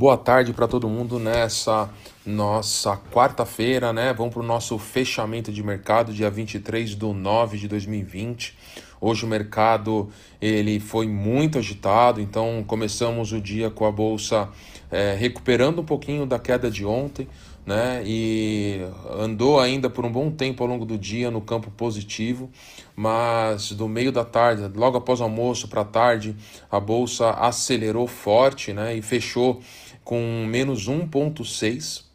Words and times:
Boa 0.00 0.16
tarde 0.16 0.54
para 0.54 0.66
todo 0.66 0.88
mundo 0.88 1.18
nessa 1.18 1.90
nossa 2.24 2.96
quarta-feira, 3.12 3.92
né? 3.92 4.14
Vamos 4.14 4.32
para 4.32 4.42
o 4.42 4.46
nosso 4.46 4.78
fechamento 4.78 5.52
de 5.52 5.62
mercado, 5.62 6.10
dia 6.10 6.30
23 6.30 6.96
de 6.96 7.04
9 7.04 7.58
de 7.58 7.68
2020. 7.68 8.56
Hoje 8.98 9.26
o 9.26 9.28
mercado 9.28 10.08
ele 10.40 10.80
foi 10.80 11.06
muito 11.06 11.58
agitado, 11.58 12.18
então 12.18 12.64
começamos 12.66 13.30
o 13.32 13.42
dia 13.42 13.68
com 13.68 13.84
a 13.84 13.92
bolsa 13.92 14.48
é, 14.90 15.14
recuperando 15.18 15.80
um 15.80 15.84
pouquinho 15.84 16.24
da 16.24 16.38
queda 16.38 16.70
de 16.70 16.84
ontem, 16.84 17.28
né? 17.66 18.02
E 18.04 18.80
andou 19.18 19.60
ainda 19.60 19.90
por 19.90 20.06
um 20.06 20.10
bom 20.10 20.30
tempo 20.30 20.62
ao 20.62 20.68
longo 20.68 20.86
do 20.86 20.96
dia 20.96 21.30
no 21.30 21.42
campo 21.42 21.70
positivo, 21.70 22.50
mas 22.96 23.72
do 23.72 23.86
meio 23.86 24.10
da 24.10 24.24
tarde, 24.24 24.66
logo 24.74 24.96
após 24.96 25.20
o 25.20 25.24
almoço 25.24 25.68
para 25.68 25.84
tarde, 25.84 26.34
a 26.70 26.80
bolsa 26.80 27.30
acelerou 27.32 28.06
forte, 28.06 28.72
né? 28.72 28.96
E 28.96 29.02
fechou 29.02 29.60
com 30.04 30.44
menos 30.46 30.88
1,6%. 30.88 32.10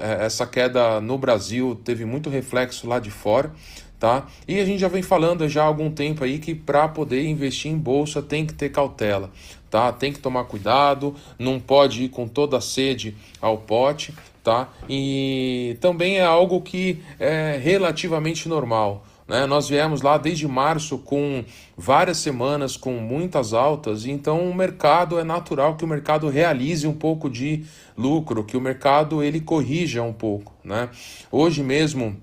é, 0.00 0.26
essa 0.26 0.46
queda 0.46 1.00
no 1.00 1.16
Brasil 1.16 1.80
teve 1.84 2.04
muito 2.04 2.28
reflexo 2.28 2.86
lá 2.86 2.98
de 2.98 3.10
fora 3.10 3.52
tá? 4.02 4.26
E 4.48 4.58
a 4.58 4.64
gente 4.64 4.80
já 4.80 4.88
vem 4.88 5.00
falando 5.00 5.48
já 5.48 5.62
há 5.62 5.66
algum 5.66 5.88
tempo 5.88 6.24
aí 6.24 6.40
que 6.40 6.56
para 6.56 6.88
poder 6.88 7.24
investir 7.24 7.70
em 7.70 7.78
bolsa 7.78 8.20
tem 8.20 8.44
que 8.44 8.52
ter 8.52 8.68
cautela, 8.68 9.30
tá? 9.70 9.92
Tem 9.92 10.12
que 10.12 10.18
tomar 10.18 10.42
cuidado, 10.42 11.14
não 11.38 11.60
pode 11.60 12.02
ir 12.02 12.08
com 12.08 12.26
toda 12.26 12.56
a 12.56 12.60
sede 12.60 13.16
ao 13.40 13.58
pote, 13.58 14.12
tá? 14.42 14.68
E 14.88 15.76
também 15.80 16.18
é 16.18 16.24
algo 16.24 16.60
que 16.60 16.98
é 17.20 17.60
relativamente 17.62 18.48
normal. 18.48 19.06
Né? 19.26 19.46
Nós 19.46 19.68
viemos 19.68 20.02
lá 20.02 20.18
desde 20.18 20.46
março 20.46 20.98
com 20.98 21.44
várias 21.76 22.18
semanas 22.18 22.76
com 22.76 22.94
muitas 22.94 23.52
altas, 23.52 24.04
então 24.06 24.48
o 24.48 24.54
mercado 24.54 25.18
é 25.18 25.24
natural 25.24 25.76
que 25.76 25.84
o 25.84 25.88
mercado 25.88 26.28
realize 26.28 26.86
um 26.86 26.94
pouco 26.94 27.30
de 27.30 27.64
lucro, 27.96 28.44
que 28.44 28.56
o 28.56 28.60
mercado 28.60 29.22
ele 29.22 29.40
corrija 29.40 30.02
um 30.02 30.12
pouco. 30.12 30.54
Né? 30.64 30.88
Hoje 31.30 31.62
mesmo 31.62 32.16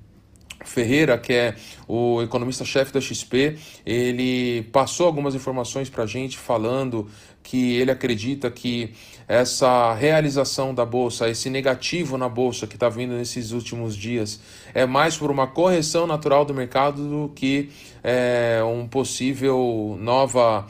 Ferreira, 0.66 1.18
que 1.18 1.34
é 1.34 1.56
o 1.88 2.22
economista-chefe 2.22 2.94
da 2.94 3.00
XP, 3.00 3.58
ele 3.86 4.64
passou 4.74 5.06
algumas 5.06 5.34
informações 5.34 5.90
para 5.90 6.04
a 6.04 6.08
gente 6.08 6.38
falando 6.38 7.08
que 7.50 7.78
ele 7.78 7.90
acredita 7.90 8.52
que 8.52 8.94
essa 9.28 9.92
realização 9.96 10.72
da 10.72 10.86
bolsa, 10.86 11.28
esse 11.28 11.50
negativo 11.50 12.16
na 12.16 12.30
bolsa 12.30 12.68
que 12.68 12.76
está 12.76 12.88
vindo 12.90 13.16
nesses 13.16 13.52
últimos 13.52 13.98
dias, 13.98 14.40
é 14.72 14.86
mais 14.86 15.18
por 15.18 15.32
uma 15.32 15.48
correção 15.48 16.06
natural 16.06 16.46
do 16.46 16.54
mercado 16.54 17.10
do 17.10 17.34
que 17.34 17.72
é, 18.04 18.62
um 18.64 18.88
possível 18.88 19.98
nova 20.00 20.68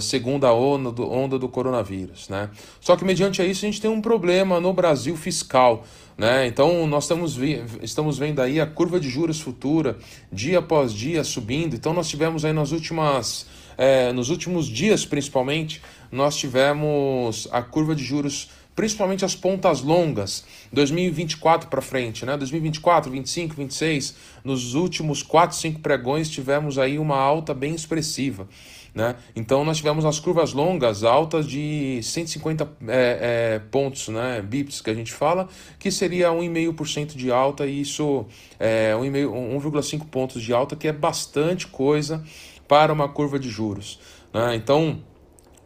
segunda 0.00 0.52
onda 0.54 0.90
do, 0.90 1.10
onda 1.10 1.38
do 1.38 1.48
coronavírus. 1.50 2.30
Né? 2.30 2.48
Só 2.80 2.96
que, 2.96 3.04
mediante 3.04 3.42
isso, 3.42 3.66
a 3.66 3.68
gente 3.68 3.80
tem 3.80 3.90
um 3.90 4.00
problema 4.00 4.58
no 4.58 4.72
Brasil 4.72 5.14
fiscal. 5.16 5.84
Né? 6.16 6.46
Então, 6.46 6.86
nós 6.86 7.04
estamos, 7.04 7.38
estamos 7.82 8.16
vendo 8.16 8.40
aí 8.40 8.60
a 8.60 8.66
curva 8.66 8.98
de 8.98 9.08
juros 9.10 9.40
futura, 9.40 9.98
dia 10.32 10.60
após 10.60 10.94
dia, 10.94 11.24
subindo. 11.24 11.74
Então, 11.74 11.92
nós 11.92 12.08
tivemos 12.08 12.42
aí 12.44 12.52
nas 12.52 12.70
últimas, 12.72 13.46
é, 13.82 14.12
nos 14.12 14.30
últimos 14.30 14.68
dias, 14.68 15.04
principalmente, 15.04 15.82
nós 16.12 16.36
tivemos 16.36 17.48
a 17.50 17.60
curva 17.60 17.96
de 17.96 18.04
juros 18.04 18.48
principalmente 18.76 19.24
as 19.24 19.34
pontas 19.34 19.82
longas, 19.82 20.44
2024 20.72 21.68
para 21.68 21.82
frente, 21.82 22.24
né? 22.24 22.36
2024, 22.36 23.10
25, 23.10 23.54
26, 23.56 24.14
nos 24.44 24.74
últimos 24.74 25.22
4, 25.22 25.56
5 25.56 25.80
pregões 25.80 26.30
tivemos 26.30 26.78
aí 26.78 26.96
uma 26.96 27.18
alta 27.18 27.52
bem 27.52 27.74
expressiva. 27.74 28.48
Né? 28.94 29.16
Então 29.34 29.64
nós 29.64 29.78
tivemos 29.78 30.04
as 30.04 30.20
curvas 30.20 30.52
longas 30.52 31.02
altas 31.02 31.46
de 31.46 32.00
150 32.02 32.64
é, 32.86 33.54
é, 33.56 33.58
pontos, 33.70 34.08
né, 34.08 34.42
bips 34.42 34.80
que 34.82 34.90
a 34.90 34.94
gente 34.94 35.12
fala, 35.12 35.48
que 35.78 35.90
seria 35.90 36.28
1,5% 36.28 37.16
de 37.16 37.30
alta, 37.30 37.66
e 37.66 37.80
isso 37.80 38.26
é 38.60 38.92
1,5 38.94 40.06
pontos 40.06 40.42
de 40.42 40.52
alta, 40.52 40.76
que 40.76 40.86
é 40.86 40.92
bastante 40.92 41.66
coisa 41.66 42.22
para 42.66 42.92
uma 42.92 43.08
curva 43.08 43.38
de 43.38 43.48
juros. 43.48 43.98
Né? 44.32 44.56
Então 44.56 45.00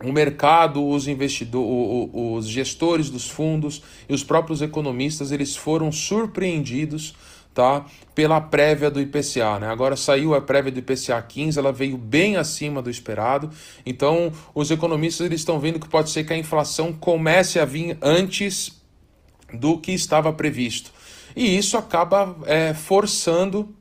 o 0.03 0.13
mercado, 0.13 0.87
os 0.87 1.09
investidores, 1.09 2.11
os 2.13 2.47
gestores 2.47 3.09
dos 3.09 3.31
fundos 3.31 3.83
e 4.09 4.13
os 4.13 4.23
próprios 4.23 4.61
economistas, 4.61 5.33
eles 5.33 5.57
foram 5.57 5.91
surpreendidos 5.91 7.15
tá? 7.57 7.87
Pela 8.15 8.39
prévia 8.39 8.91
do 8.91 9.01
IPCA, 9.01 9.59
né? 9.59 9.69
Agora 9.69 9.97
saiu 9.97 10.35
a 10.35 10.43
prévia 10.43 10.71
do 10.71 10.79
IPCA 10.79 11.21
15, 11.23 11.59
ela 11.59 11.73
veio 11.73 11.97
bem 11.97 12.37
acima 12.37 12.83
do 12.83 12.91
esperado. 12.91 13.51
Então, 13.85 14.31
os 14.55 14.71
economistas 14.71 15.27
eles 15.27 15.41
estão 15.41 15.59
vendo 15.59 15.81
que 15.81 15.89
pode 15.89 16.11
ser 16.11 16.25
que 16.25 16.35
a 16.35 16.37
inflação 16.37 16.93
comece 16.93 17.59
a 17.59 17.65
vir 17.65 17.97
antes 18.03 18.79
do 19.55 19.79
que 19.79 19.93
estava 19.93 20.31
previsto. 20.35 20.93
E 21.35 21.57
isso 21.57 21.79
acaba 21.79 22.37
é, 22.45 22.75
forçando 22.75 23.75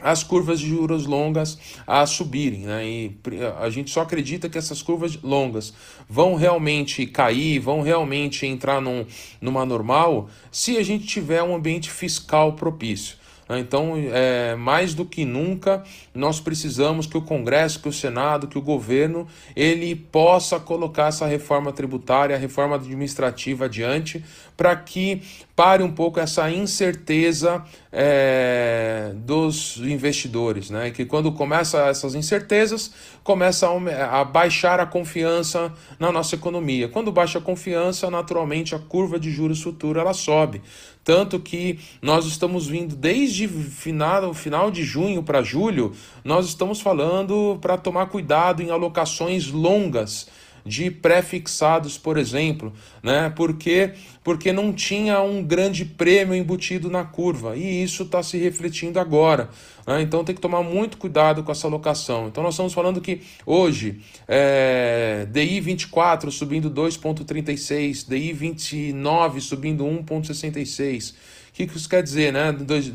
as 0.00 0.22
curvas 0.22 0.60
de 0.60 0.68
juros 0.68 1.06
longas 1.06 1.58
a 1.86 2.06
subirem, 2.06 2.60
né? 2.60 2.88
E 2.88 3.16
a 3.60 3.68
gente 3.68 3.90
só 3.90 4.02
acredita 4.02 4.48
que 4.48 4.56
essas 4.56 4.80
curvas 4.80 5.20
longas 5.22 5.74
vão 6.08 6.34
realmente 6.34 7.06
cair, 7.06 7.58
vão 7.58 7.82
realmente 7.82 8.46
entrar 8.46 8.80
num, 8.80 9.04
numa 9.40 9.66
normal 9.66 10.28
se 10.50 10.76
a 10.76 10.82
gente 10.82 11.06
tiver 11.06 11.42
um 11.42 11.54
ambiente 11.54 11.90
fiscal 11.90 12.52
propício. 12.52 13.17
Né? 13.48 13.58
Então, 13.58 13.94
é, 13.96 14.54
mais 14.54 14.94
do 14.94 15.04
que 15.04 15.24
nunca, 15.24 15.82
nós 16.14 16.40
precisamos 16.40 17.06
que 17.06 17.16
o 17.16 17.22
Congresso, 17.22 17.80
que 17.80 17.88
o 17.88 17.92
Senado, 17.92 18.46
que 18.46 18.58
o 18.58 18.62
governo, 18.62 19.26
ele 19.56 19.94
possa 19.94 20.60
colocar 20.60 21.08
essa 21.08 21.26
reforma 21.26 21.72
tributária, 21.72 22.36
a 22.36 22.38
reforma 22.38 22.76
administrativa 22.76 23.64
adiante, 23.64 24.24
para 24.56 24.74
que 24.74 25.22
pare 25.54 25.82
um 25.82 25.90
pouco 25.90 26.20
essa 26.20 26.50
incerteza 26.50 27.64
é, 27.92 29.12
dos 29.14 29.76
investidores, 29.78 30.70
né? 30.70 30.90
Que 30.90 31.04
quando 31.04 31.32
começa 31.32 31.86
essas 31.86 32.14
incertezas, 32.14 32.92
começa 33.22 33.68
a, 33.68 34.20
a, 34.20 34.24
baixar 34.24 34.80
a 34.80 34.86
confiança 34.86 35.72
na 35.98 36.10
nossa 36.12 36.34
economia. 36.34 36.88
Quando 36.88 37.10
baixa 37.10 37.38
a 37.38 37.42
confiança, 37.42 38.10
naturalmente 38.10 38.74
a 38.74 38.78
curva 38.78 39.18
de 39.18 39.30
juros 39.30 39.62
futuro 39.62 39.98
ela 39.98 40.12
sobe. 40.12 40.62
Tanto 41.04 41.40
que 41.40 41.78
nós 42.02 42.26
estamos 42.26 42.66
vindo 42.66 42.94
desde 42.94 43.37
final, 43.46 44.32
final 44.34 44.70
de 44.70 44.82
junho 44.82 45.22
para 45.22 45.42
julho, 45.42 45.92
nós 46.24 46.46
estamos 46.46 46.80
falando 46.80 47.58
para 47.60 47.76
tomar 47.76 48.06
cuidado 48.06 48.62
em 48.62 48.70
alocações 48.70 49.48
longas 49.48 50.26
de 50.68 50.90
pré-fixados, 50.90 51.96
por 51.96 52.18
exemplo, 52.18 52.72
né? 53.02 53.32
Porque 53.34 53.94
porque 54.22 54.52
não 54.52 54.74
tinha 54.74 55.22
um 55.22 55.42
grande 55.42 55.86
prêmio 55.86 56.34
embutido 56.34 56.90
na 56.90 57.02
curva 57.02 57.56
e 57.56 57.82
isso 57.82 58.02
está 58.02 58.22
se 58.22 58.36
refletindo 58.36 59.00
agora. 59.00 59.48
Né? 59.86 60.02
Então 60.02 60.22
tem 60.22 60.34
que 60.34 60.40
tomar 60.40 60.62
muito 60.62 60.98
cuidado 60.98 61.42
com 61.42 61.50
essa 61.50 61.66
alocação. 61.66 62.28
Então 62.28 62.42
nós 62.42 62.52
estamos 62.52 62.74
falando 62.74 63.00
que 63.00 63.22
hoje 63.46 64.02
é, 64.28 65.26
DI 65.30 65.60
24 65.62 66.30
subindo 66.30 66.70
2,36, 66.70 68.06
DI 68.06 68.34
29 68.34 69.40
subindo 69.40 69.82
1,66. 69.84 71.14
O 71.64 71.68
que 71.68 71.76
isso 71.76 71.88
quer 71.88 72.02
dizer, 72.02 72.32
né? 72.32 72.54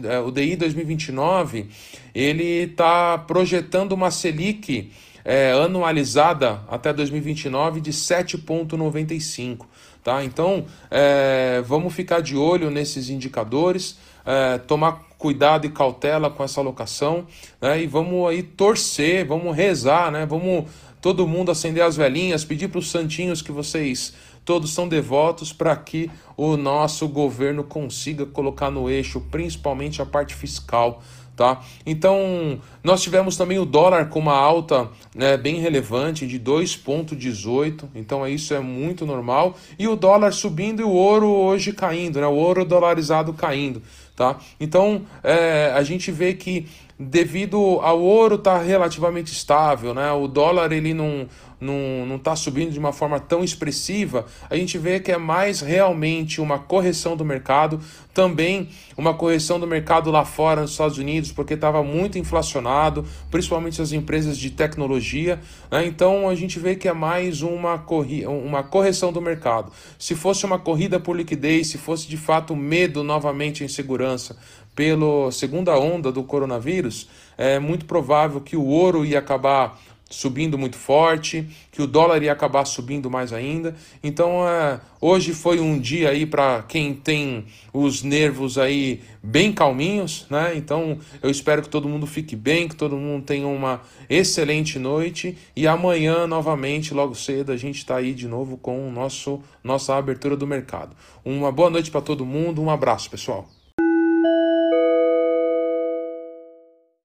É, 0.09 0.19
o 0.19 0.31
DI 0.31 0.55
2029 0.55 1.67
ele 2.15 2.63
está 2.63 3.17
projetando 3.17 3.91
uma 3.91 4.09
Selic 4.09 4.91
é, 5.25 5.51
anualizada 5.51 6.61
até 6.69 6.93
2029 6.93 7.81
de 7.81 7.91
7,95. 7.91 9.65
Tá? 10.03 10.23
Então, 10.23 10.65
é, 10.91 11.61
vamos 11.65 11.93
ficar 11.93 12.21
de 12.21 12.35
olho 12.35 12.69
nesses 12.69 13.09
indicadores, 13.09 13.97
é, 14.25 14.57
tomar 14.57 15.01
cuidado 15.17 15.65
e 15.65 15.69
cautela 15.69 16.29
com 16.29 16.43
essa 16.43 16.59
alocação, 16.59 17.25
né? 17.61 17.81
e 17.81 17.87
vamos 17.87 18.29
aí 18.29 18.43
torcer, 18.43 19.25
vamos 19.25 19.55
rezar, 19.55 20.11
né? 20.11 20.25
vamos 20.25 20.65
todo 21.01 21.25
mundo 21.25 21.51
acender 21.51 21.83
as 21.83 21.95
velhinhas, 21.95 22.43
pedir 22.43 22.67
para 22.67 22.79
os 22.79 22.91
santinhos 22.91 23.41
que 23.41 23.51
vocês 23.51 24.13
todos 24.45 24.73
são 24.73 24.87
devotos 24.87 25.53
para 25.53 25.75
que 25.75 26.09
o 26.35 26.57
nosso 26.57 27.07
governo 27.07 27.63
consiga 27.63 28.25
colocar 28.25 28.69
no 28.69 28.89
eixo, 28.89 29.21
principalmente 29.31 30.01
a 30.01 30.05
parte 30.05 30.33
fiscal. 30.33 31.01
Tá? 31.35 31.63
Então, 31.83 32.59
nós 32.83 33.01
tivemos 33.01 33.35
também 33.35 33.57
o 33.57 33.65
dólar 33.65 34.07
com 34.09 34.19
uma 34.19 34.35
alta 34.35 34.87
né, 35.15 35.35
bem 35.35 35.55
relevante 35.55 36.27
de 36.27 36.39
2,18, 36.39 37.85
então 37.95 38.27
isso 38.27 38.53
é 38.53 38.59
muito 38.59 39.03
normal, 39.03 39.57
e 39.79 39.87
o 39.87 39.95
dólar 39.95 40.31
subindo 40.31 40.81
e 40.81 40.85
o 40.85 40.91
ouro 40.91 41.27
hoje 41.27 41.73
caindo, 41.73 42.21
né, 42.21 42.27
o 42.27 42.35
ouro 42.35 42.63
dolarizado 42.63 43.33
caindo. 43.33 43.81
Tá? 44.15 44.37
Então, 44.59 45.01
é, 45.23 45.73
a 45.75 45.81
gente 45.81 46.11
vê 46.11 46.35
que 46.35 46.67
devido 46.99 47.57
ao 47.81 48.01
ouro 48.01 48.35
estar 48.35 48.59
tá 48.59 48.63
relativamente 48.63 49.31
estável, 49.31 49.93
né? 49.93 50.11
o 50.11 50.27
dólar 50.27 50.71
ele 50.71 50.93
não 50.93 51.27
não 51.59 52.05
não 52.05 52.15
está 52.17 52.35
subindo 52.35 52.71
de 52.71 52.79
uma 52.79 52.91
forma 52.91 53.19
tão 53.19 53.43
expressiva, 53.43 54.25
a 54.49 54.55
gente 54.55 54.77
vê 54.77 54.99
que 54.99 55.11
é 55.11 55.17
mais 55.17 55.61
realmente 55.61 56.41
uma 56.41 56.59
correção 56.59 57.15
do 57.15 57.23
mercado, 57.23 57.79
também 58.13 58.69
uma 58.97 59.13
correção 59.13 59.59
do 59.59 59.65
mercado 59.65 60.11
lá 60.11 60.25
fora 60.25 60.61
nos 60.61 60.71
Estados 60.71 60.97
Unidos, 60.97 61.31
porque 61.31 61.53
estava 61.53 61.81
muito 61.81 62.19
inflacionado, 62.19 63.05
principalmente 63.31 63.81
as 63.81 63.91
empresas 63.91 64.37
de 64.37 64.51
tecnologia. 64.51 65.39
Né? 65.71 65.85
Então 65.87 66.27
a 66.27 66.35
gente 66.35 66.59
vê 66.59 66.75
que 66.75 66.87
é 66.87 66.93
mais 66.93 67.41
uma, 67.41 67.79
corri 67.79 68.25
uma 68.27 68.61
correção 68.61 69.11
do 69.11 69.21
mercado. 69.21 69.71
Se 69.97 70.15
fosse 70.15 70.45
uma 70.45 70.59
corrida 70.59 70.99
por 70.99 71.15
liquidez, 71.15 71.69
se 71.69 71.77
fosse 71.77 72.07
de 72.07 72.17
fato 72.17 72.55
medo 72.55 73.03
novamente 73.03 73.63
em 73.63 73.67
segurança, 73.67 74.37
pela 74.75 75.31
segunda 75.31 75.77
onda 75.77 76.11
do 76.11 76.23
coronavírus, 76.23 77.07
é 77.37 77.59
muito 77.59 77.85
provável 77.85 78.41
que 78.41 78.55
o 78.55 78.65
ouro 78.65 79.05
ia 79.05 79.19
acabar 79.19 79.79
subindo 80.13 80.57
muito 80.57 80.77
forte, 80.77 81.47
que 81.71 81.81
o 81.81 81.87
dólar 81.87 82.21
ia 82.21 82.31
acabar 82.31 82.65
subindo 82.65 83.09
mais 83.09 83.33
ainda. 83.33 83.75
Então, 84.03 84.47
é, 84.47 84.79
hoje 85.01 85.33
foi 85.33 85.59
um 85.59 85.79
dia 85.79 86.09
aí 86.09 86.25
para 86.25 86.63
quem 86.63 86.93
tem 86.93 87.45
os 87.73 88.03
nervos 88.03 88.57
aí 88.57 89.01
bem 89.23 89.51
calminhos, 89.51 90.27
né? 90.29 90.53
Então, 90.55 90.99
eu 91.21 91.29
espero 91.29 91.63
que 91.63 91.69
todo 91.69 91.89
mundo 91.89 92.05
fique 92.05 92.35
bem, 92.35 92.67
que 92.67 92.75
todo 92.75 92.95
mundo 92.95 93.25
tenha 93.25 93.47
uma 93.47 93.81
excelente 94.09 94.77
noite 94.77 95.37
e 95.55 95.67
amanhã 95.67 96.27
novamente, 96.27 96.93
logo 96.93 97.15
cedo, 97.15 97.51
a 97.51 97.57
gente 97.57 97.77
está 97.77 97.97
aí 97.97 98.13
de 98.13 98.27
novo 98.27 98.57
com 98.57 98.87
o 98.87 98.91
nosso 98.91 99.41
nossa 99.63 99.95
abertura 99.95 100.37
do 100.37 100.45
mercado. 100.45 100.95
Uma 101.25 101.51
boa 101.51 101.69
noite 101.69 101.89
para 101.89 102.01
todo 102.01 102.25
mundo, 102.25 102.61
um 102.61 102.69
abraço, 102.69 103.09
pessoal. 103.09 103.49